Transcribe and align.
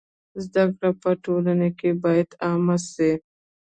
زده 0.43 0.63
کړه 0.75 0.89
په 1.01 1.09
ټولنه 1.23 1.67
کي 1.79 1.89
بايد 2.03 2.29
عامه 2.45 2.77
سي. 2.91 3.11